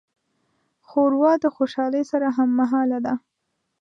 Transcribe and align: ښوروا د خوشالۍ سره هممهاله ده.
ښوروا 0.87 1.33
د 1.43 1.45
خوشالۍ 1.55 2.03
سره 2.11 2.27
هممهاله 2.37 2.99
ده. 3.05 3.13